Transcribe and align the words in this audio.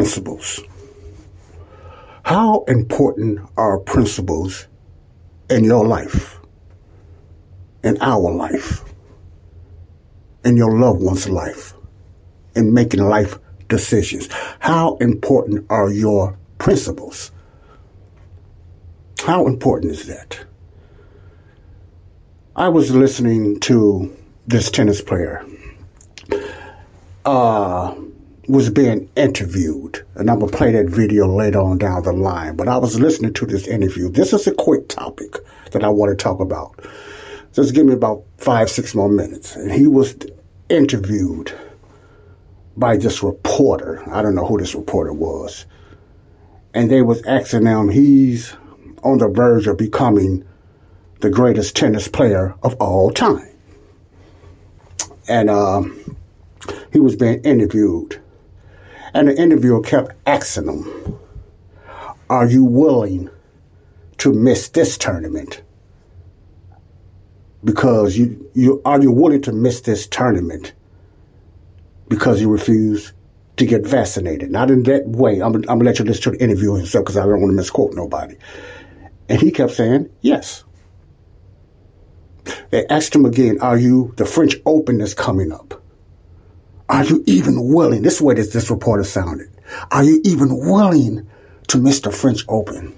Principles. 0.00 0.60
How 2.22 2.64
important 2.68 3.40
are 3.58 3.78
principles 3.78 4.66
in 5.50 5.62
your 5.62 5.86
life, 5.86 6.40
in 7.84 8.00
our 8.00 8.32
life, 8.32 8.82
in 10.42 10.56
your 10.56 10.78
loved 10.78 11.02
one's 11.02 11.28
life, 11.28 11.74
in 12.56 12.72
making 12.72 13.00
life 13.00 13.38
decisions? 13.68 14.30
How 14.60 14.96
important 15.02 15.66
are 15.68 15.90
your 15.90 16.38
principles? 16.56 17.30
How 19.18 19.46
important 19.46 19.92
is 19.92 20.06
that? 20.06 20.46
I 22.56 22.70
was 22.70 22.90
listening 22.90 23.60
to 23.60 24.16
this 24.46 24.70
tennis 24.70 25.02
player. 25.02 25.44
Uh, 27.26 27.94
was 28.50 28.68
being 28.68 29.08
interviewed, 29.16 30.04
and 30.16 30.28
I'm 30.28 30.40
gonna 30.40 30.50
play 30.50 30.72
that 30.72 30.86
video 30.86 31.26
later 31.26 31.60
on 31.60 31.78
down 31.78 32.02
the 32.02 32.12
line. 32.12 32.56
But 32.56 32.68
I 32.68 32.76
was 32.76 32.98
listening 32.98 33.32
to 33.34 33.46
this 33.46 33.68
interview. 33.68 34.08
This 34.08 34.32
is 34.32 34.46
a 34.46 34.54
quick 34.54 34.88
topic 34.88 35.36
that 35.70 35.84
I 35.84 35.88
want 35.88 36.10
to 36.10 36.22
talk 36.22 36.40
about. 36.40 36.84
Just 37.52 37.74
give 37.74 37.86
me 37.86 37.94
about 37.94 38.24
five, 38.38 38.68
six 38.68 38.94
more 38.94 39.08
minutes. 39.08 39.54
And 39.54 39.70
he 39.70 39.86
was 39.86 40.16
interviewed 40.68 41.52
by 42.76 42.96
this 42.96 43.22
reporter. 43.22 44.02
I 44.10 44.20
don't 44.22 44.34
know 44.34 44.46
who 44.46 44.58
this 44.58 44.74
reporter 44.74 45.12
was, 45.12 45.64
and 46.74 46.90
they 46.90 47.02
was 47.02 47.22
asking 47.26 47.66
him. 47.66 47.88
He's 47.88 48.54
on 49.04 49.18
the 49.18 49.28
verge 49.28 49.68
of 49.68 49.78
becoming 49.78 50.44
the 51.20 51.30
greatest 51.30 51.76
tennis 51.76 52.08
player 52.08 52.54
of 52.62 52.74
all 52.76 53.10
time, 53.12 53.48
and 55.28 55.48
um, 55.50 56.16
he 56.92 56.98
was 56.98 57.14
being 57.14 57.42
interviewed 57.42 58.19
and 59.14 59.28
the 59.28 59.36
interviewer 59.36 59.80
kept 59.80 60.12
asking 60.26 60.68
him, 60.68 61.18
Are 62.28 62.46
you 62.46 62.64
willing 62.64 63.30
to 64.18 64.32
miss 64.32 64.68
this 64.68 64.96
tournament? 64.98 65.62
Because 67.64 68.16
you, 68.16 68.50
you 68.54 68.80
are 68.84 69.00
you 69.00 69.12
willing 69.12 69.42
to 69.42 69.52
miss 69.52 69.82
this 69.82 70.06
tournament 70.06 70.72
because 72.08 72.40
you 72.40 72.50
refuse 72.50 73.12
to 73.56 73.66
get 73.66 73.86
vaccinated? 73.86 74.50
Not 74.50 74.70
in 74.70 74.84
that 74.84 75.06
way. 75.06 75.40
I'm, 75.40 75.54
I'm 75.54 75.62
gonna 75.62 75.84
let 75.84 75.98
you 75.98 76.04
listen 76.04 76.22
to 76.24 76.30
the 76.38 76.42
interview 76.42 76.74
himself 76.74 77.04
because 77.04 77.16
I 77.16 77.26
don't 77.26 77.40
want 77.40 77.50
to 77.50 77.56
misquote 77.56 77.92
nobody. 77.94 78.36
And 79.28 79.40
he 79.40 79.50
kept 79.50 79.72
saying, 79.72 80.10
Yes. 80.20 80.64
They 82.70 82.86
asked 82.86 83.14
him 83.14 83.26
again, 83.26 83.60
Are 83.60 83.76
you 83.76 84.14
the 84.16 84.24
French 84.24 84.56
Open 84.64 85.00
is 85.00 85.14
coming 85.14 85.52
up? 85.52 85.79
Are 86.90 87.04
you 87.04 87.22
even 87.26 87.68
willing? 87.68 88.02
This 88.02 88.16
is 88.16 88.20
what 88.20 88.36
this, 88.36 88.52
this 88.52 88.68
reporter 88.68 89.04
sounded. 89.04 89.48
Are 89.92 90.02
you 90.02 90.20
even 90.24 90.56
willing 90.56 91.28
to 91.68 91.78
miss 91.78 92.00
the 92.00 92.10
French 92.10 92.44
Open 92.48 92.92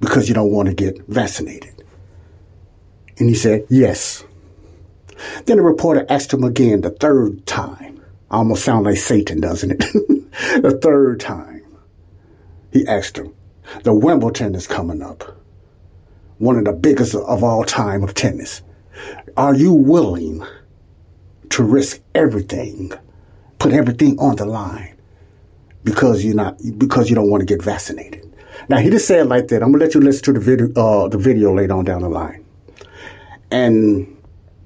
because 0.00 0.28
you 0.28 0.34
don't 0.34 0.50
want 0.50 0.68
to 0.68 0.74
get 0.74 1.06
vaccinated? 1.06 1.84
And 3.18 3.28
he 3.28 3.36
said, 3.36 3.66
yes. 3.70 4.24
Then 5.44 5.58
the 5.58 5.62
reporter 5.62 6.04
asked 6.08 6.34
him 6.34 6.42
again 6.42 6.80
the 6.80 6.90
third 6.90 7.46
time. 7.46 8.02
Almost 8.32 8.64
sound 8.64 8.86
like 8.86 8.96
Satan, 8.96 9.40
doesn't 9.40 9.70
it? 9.70 9.78
the 10.62 10.76
third 10.82 11.20
time. 11.20 11.62
He 12.72 12.84
asked 12.88 13.16
him, 13.16 13.32
the 13.84 13.94
Wimbledon 13.94 14.56
is 14.56 14.66
coming 14.66 15.02
up. 15.02 15.40
One 16.38 16.58
of 16.58 16.64
the 16.64 16.72
biggest 16.72 17.14
of 17.14 17.44
all 17.44 17.62
time 17.62 18.02
of 18.02 18.14
tennis. 18.14 18.60
Are 19.36 19.54
you 19.54 19.72
willing 19.72 20.44
to 21.50 21.62
risk 21.62 22.00
everything, 22.14 22.92
put 23.58 23.72
everything 23.72 24.18
on 24.18 24.36
the 24.36 24.46
line 24.46 24.96
because 25.84 26.24
you're 26.24 26.34
not 26.34 26.58
because 26.78 27.08
you 27.08 27.14
don't 27.14 27.30
want 27.30 27.40
to 27.40 27.46
get 27.46 27.62
vaccinated. 27.62 28.20
Now 28.68 28.78
he 28.78 28.90
just 28.90 29.06
said 29.06 29.26
like 29.28 29.48
that. 29.48 29.62
I'm 29.62 29.72
gonna 29.72 29.84
let 29.84 29.94
you 29.94 30.00
listen 30.00 30.24
to 30.24 30.32
the 30.32 30.40
video 30.40 30.72
uh, 30.74 31.08
the 31.08 31.18
video 31.18 31.54
later 31.54 31.74
on 31.74 31.84
down 31.84 32.02
the 32.02 32.08
line. 32.08 32.44
And 33.50 34.16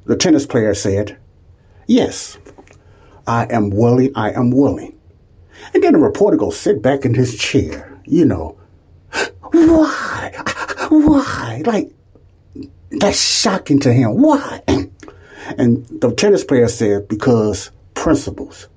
the 0.05 0.17
tennis 0.17 0.47
player 0.47 0.75
said, 0.75 1.19
"Yes, 1.87 2.39
I 3.27 3.47
am 3.51 3.71
willing. 3.71 4.13
I 4.15 4.31
am 4.33 4.51
willing." 4.51 4.99
And 5.75 5.83
then 5.83 5.95
the 5.95 5.99
reporter 5.99 6.37
goes 6.37 6.57
sit 6.57 6.81
back 6.81 7.05
in 7.05 7.15
his 7.15 7.37
chair. 7.37 8.01
You 8.05 8.25
know, 8.25 8.59
why? 9.53 10.33
Why? 10.89 11.63
Like 11.67 11.91
that's 12.91 13.21
shocking 13.21 13.81
to 13.81 13.93
him. 13.93 14.21
Why? 14.23 14.63
And 15.57 15.87
the 16.01 16.13
tennis 16.13 16.45
player 16.45 16.69
said, 16.69 17.09
because 17.09 17.71
principles. 17.95 18.69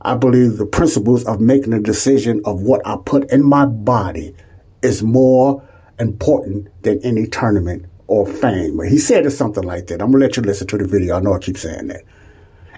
I 0.00 0.14
believe 0.14 0.56
the 0.56 0.66
principles 0.66 1.24
of 1.24 1.40
making 1.40 1.72
a 1.72 1.80
decision 1.80 2.40
of 2.44 2.62
what 2.62 2.80
I 2.86 2.96
put 3.04 3.30
in 3.30 3.44
my 3.44 3.66
body 3.66 4.34
is 4.82 5.02
more 5.02 5.62
important 5.98 6.68
than 6.82 7.00
any 7.02 7.26
tournament 7.26 7.86
or 8.06 8.26
fame. 8.26 8.80
He 8.84 8.98
said 8.98 9.26
it 9.26 9.32
something 9.32 9.64
like 9.64 9.88
that. 9.88 10.00
I'm 10.00 10.12
gonna 10.12 10.24
let 10.24 10.36
you 10.36 10.42
listen 10.42 10.66
to 10.68 10.78
the 10.78 10.86
video. 10.86 11.16
I 11.16 11.20
know 11.20 11.34
I 11.34 11.38
keep 11.38 11.58
saying 11.58 11.88
that. 11.88 12.02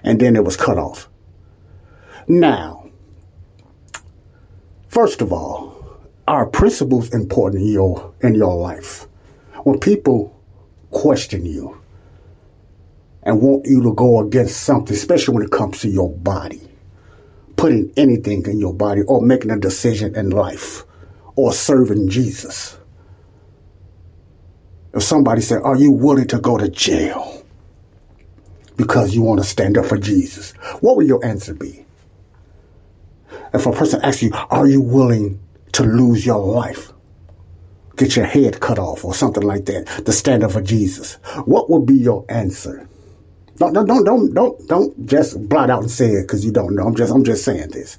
And 0.03 0.19
then 0.19 0.35
it 0.35 0.43
was 0.43 0.57
cut 0.57 0.77
off. 0.77 1.09
Now, 2.27 2.89
first 4.87 5.21
of 5.21 5.31
all, 5.31 5.75
are 6.27 6.45
principles 6.45 7.13
important 7.13 7.63
in 7.63 7.69
your 7.69 8.13
in 8.21 8.35
your 8.35 8.55
life? 8.55 9.07
When 9.63 9.79
people 9.79 10.35
question 10.91 11.45
you, 11.45 11.78
and 13.23 13.41
want 13.41 13.65
you 13.65 13.83
to 13.83 13.93
go 13.93 14.19
against 14.19 14.61
something, 14.61 14.95
especially 14.95 15.35
when 15.35 15.43
it 15.43 15.51
comes 15.51 15.79
to 15.81 15.89
your 15.89 16.09
body. 16.09 16.61
Putting 17.55 17.91
anything 17.97 18.45
in 18.45 18.59
your 18.59 18.73
body 18.73 19.01
or 19.03 19.21
making 19.21 19.51
a 19.51 19.59
decision 19.59 20.15
in 20.15 20.29
life 20.29 20.83
or 21.35 21.53
serving 21.53 22.09
Jesus. 22.09 22.77
If 24.93 25.03
somebody 25.03 25.41
said, 25.41 25.61
Are 25.63 25.75
you 25.75 25.91
willing 25.91 26.27
to 26.29 26.39
go 26.39 26.57
to 26.57 26.69
jail 26.69 27.45
because 28.77 29.13
you 29.13 29.21
want 29.21 29.41
to 29.41 29.45
stand 29.45 29.77
up 29.77 29.85
for 29.85 29.97
Jesus? 29.97 30.51
What 30.81 30.95
would 30.95 31.07
your 31.07 31.23
answer 31.23 31.53
be? 31.53 31.85
If 33.53 33.65
a 33.65 33.71
person 33.71 34.01
asks 34.01 34.23
you, 34.23 34.31
Are 34.33 34.67
you 34.67 34.81
willing 34.81 35.39
to 35.73 35.83
lose 35.83 36.25
your 36.25 36.39
life? 36.39 36.93
Get 37.97 38.15
your 38.15 38.25
head 38.25 38.61
cut 38.61 38.79
off 38.79 39.03
or 39.03 39.13
something 39.13 39.43
like 39.43 39.65
that 39.65 40.05
to 40.05 40.11
stand 40.13 40.43
up 40.43 40.53
for 40.53 40.61
Jesus? 40.61 41.15
What 41.45 41.69
would 41.69 41.85
be 41.85 41.95
your 41.95 42.25
answer? 42.29 42.87
Don't 43.59 43.73
don't 43.73 44.05
don't 44.05 44.33
don't 44.33 44.67
don't 44.67 45.05
just 45.05 45.49
blot 45.49 45.69
out 45.69 45.81
and 45.81 45.91
say 45.91 46.11
it 46.11 46.21
because 46.23 46.45
you 46.45 46.51
don't 46.51 46.75
know. 46.75 46.87
I'm 46.87 46.95
just 46.95 47.13
I'm 47.13 47.25
just 47.25 47.43
saying 47.43 47.71
this. 47.71 47.97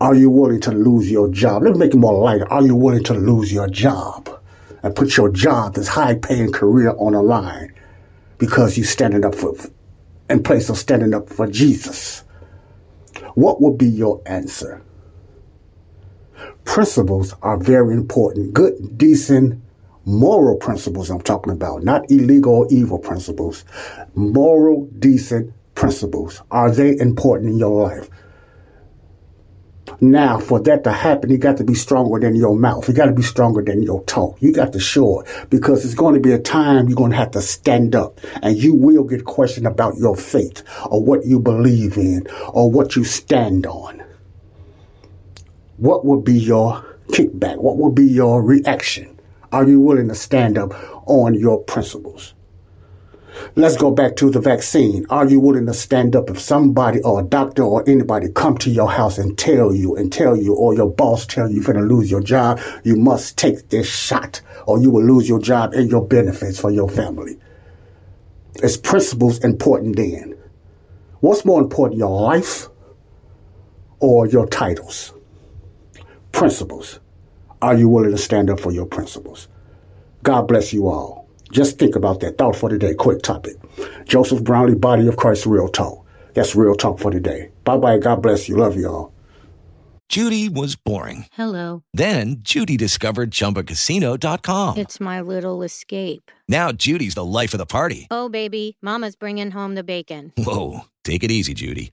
Are 0.00 0.16
you 0.16 0.30
willing 0.30 0.60
to 0.62 0.72
lose 0.72 1.08
your 1.08 1.28
job? 1.28 1.62
Let 1.62 1.74
me 1.74 1.78
make 1.78 1.94
it 1.94 1.96
more 1.96 2.20
lighter. 2.20 2.50
Are 2.52 2.62
you 2.62 2.74
willing 2.74 3.04
to 3.04 3.14
lose 3.14 3.52
your 3.52 3.68
job 3.68 4.28
and 4.82 4.96
put 4.96 5.16
your 5.16 5.30
job, 5.30 5.74
this 5.74 5.86
high 5.86 6.16
paying 6.16 6.50
career 6.50 6.92
on 6.98 7.12
the 7.12 7.22
line 7.22 7.72
because 8.38 8.76
you 8.76 8.82
standing 8.82 9.24
up 9.24 9.36
for 9.36 9.54
in 10.28 10.42
place 10.42 10.68
of 10.68 10.76
standing 10.76 11.14
up 11.14 11.28
for 11.28 11.46
Jesus? 11.46 12.24
What 13.34 13.60
would 13.60 13.78
be 13.78 13.86
your 13.86 14.20
answer? 14.26 14.82
Principles 16.64 17.34
are 17.42 17.58
very 17.58 17.94
important. 17.94 18.54
Good, 18.54 18.98
decent, 18.98 19.62
moral 20.04 20.56
principles 20.56 21.10
I'm 21.10 21.20
talking 21.20 21.52
about, 21.52 21.82
not 21.82 22.10
illegal 22.10 22.54
or 22.54 22.66
evil 22.70 22.98
principles. 22.98 23.64
Moral, 24.14 24.86
decent 24.98 25.52
principles. 25.74 26.42
Are 26.50 26.70
they 26.70 26.96
important 26.98 27.50
in 27.50 27.58
your 27.58 27.88
life? 27.88 28.08
Now, 30.00 30.38
for 30.38 30.60
that 30.60 30.84
to 30.84 30.92
happen, 30.92 31.30
you 31.30 31.38
got 31.38 31.56
to 31.56 31.64
be 31.64 31.74
stronger 31.74 32.18
than 32.20 32.34
your 32.34 32.56
mouth. 32.56 32.88
You 32.88 32.94
got 32.94 33.06
to 33.06 33.12
be 33.12 33.22
stronger 33.22 33.62
than 33.62 33.82
your 33.82 34.02
talk. 34.04 34.40
You 34.40 34.52
got 34.52 34.72
to 34.72 34.80
show 34.80 35.20
it 35.20 35.46
because 35.50 35.84
it's 35.84 35.94
going 35.94 36.14
to 36.14 36.20
be 36.20 36.32
a 36.32 36.38
time 36.38 36.88
you're 36.88 36.96
going 36.96 37.10
to 37.10 37.16
have 37.16 37.32
to 37.32 37.42
stand 37.42 37.94
up 37.94 38.20
and 38.42 38.56
you 38.56 38.74
will 38.74 39.04
get 39.04 39.24
questioned 39.24 39.66
about 39.66 39.96
your 39.96 40.16
faith 40.16 40.62
or 40.90 41.02
what 41.02 41.26
you 41.26 41.40
believe 41.40 41.96
in 41.96 42.26
or 42.52 42.70
what 42.70 42.96
you 42.96 43.04
stand 43.04 43.66
on. 43.66 44.02
What 45.76 46.04
would 46.04 46.24
be 46.24 46.38
your 46.38 46.84
kickback? 47.08 47.56
What 47.56 47.76
would 47.78 47.94
be 47.94 48.06
your 48.06 48.42
reaction? 48.42 49.09
Are 49.52 49.66
you 49.66 49.80
willing 49.80 50.08
to 50.08 50.14
stand 50.14 50.58
up 50.58 50.72
on 51.06 51.34
your 51.34 51.62
principles? 51.64 52.34
Let's 53.56 53.76
go 53.76 53.90
back 53.90 54.16
to 54.16 54.30
the 54.30 54.40
vaccine. 54.40 55.06
Are 55.10 55.26
you 55.26 55.40
willing 55.40 55.66
to 55.66 55.74
stand 55.74 56.14
up 56.14 56.30
if 56.30 56.38
somebody 56.38 57.00
or 57.02 57.20
a 57.20 57.24
doctor 57.24 57.62
or 57.62 57.88
anybody 57.88 58.28
come 58.32 58.58
to 58.58 58.70
your 58.70 58.90
house 58.90 59.18
and 59.18 59.36
tell 59.36 59.74
you 59.74 59.96
and 59.96 60.12
tell 60.12 60.36
you 60.36 60.54
or 60.54 60.74
your 60.74 60.90
boss 60.90 61.26
tell 61.26 61.48
you 61.48 61.56
you're 61.56 61.64
going 61.64 61.76
to 61.76 61.94
lose 61.94 62.10
your 62.10 62.22
job, 62.22 62.60
you 62.84 62.96
must 62.96 63.38
take 63.38 63.68
this 63.70 63.88
shot 63.88 64.40
or 64.66 64.80
you 64.80 64.90
will 64.90 65.04
lose 65.04 65.28
your 65.28 65.40
job 65.40 65.72
and 65.72 65.90
your 65.90 66.06
benefits 66.06 66.60
for 66.60 66.70
your 66.70 66.88
family. 66.88 67.38
Is 68.62 68.76
principles 68.76 69.38
important 69.38 69.96
then? 69.96 70.36
What's 71.20 71.44
more 71.44 71.60
important, 71.60 71.98
your 71.98 72.20
life 72.20 72.68
or 74.00 74.26
your 74.26 74.46
titles? 74.46 75.12
Principles. 76.32 77.00
Are 77.62 77.76
you 77.76 77.88
willing 77.88 78.10
to 78.12 78.18
stand 78.18 78.48
up 78.48 78.58
for 78.58 78.72
your 78.72 78.86
principles? 78.86 79.48
God 80.22 80.48
bless 80.48 80.72
you 80.72 80.88
all. 80.88 81.28
Just 81.52 81.78
think 81.78 81.96
about 81.96 82.20
that 82.20 82.38
thought 82.38 82.56
for 82.56 82.68
today. 82.68 82.94
Quick 82.94 83.22
topic. 83.22 83.56
Joseph 84.06 84.42
Brownlee, 84.42 84.76
Body 84.76 85.06
of 85.08 85.16
Christ, 85.16 85.46
Real 85.46 85.68
Talk. 85.68 86.06
That's 86.34 86.54
Real 86.54 86.74
Talk 86.74 86.98
for 86.98 87.10
today. 87.10 87.50
Bye 87.64 87.76
bye. 87.76 87.98
God 87.98 88.22
bless 88.22 88.48
you. 88.48 88.56
Love 88.56 88.76
you 88.76 88.88
all. 88.88 89.12
Judy 90.08 90.48
was 90.48 90.74
boring. 90.74 91.26
Hello. 91.32 91.84
Then 91.92 92.36
Judy 92.40 92.76
discovered 92.76 93.30
ChumbaCasino.com. 93.30 94.78
It's 94.78 94.98
my 94.98 95.20
little 95.20 95.62
escape. 95.62 96.32
Now 96.48 96.72
Judy's 96.72 97.14
the 97.14 97.24
life 97.24 97.54
of 97.54 97.58
the 97.58 97.66
party. 97.66 98.08
Oh, 98.10 98.28
baby, 98.28 98.76
Mama's 98.82 99.14
bringing 99.14 99.52
home 99.52 99.76
the 99.76 99.84
bacon. 99.84 100.32
Whoa, 100.36 100.80
take 101.04 101.22
it 101.22 101.30
easy, 101.30 101.54
Judy. 101.54 101.92